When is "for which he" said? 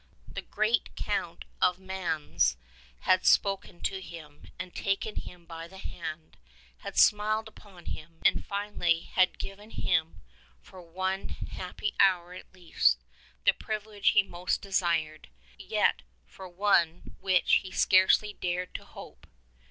17.03-17.71